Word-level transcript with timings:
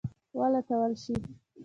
ولټول 0.39 0.91
شي. 1.03 1.15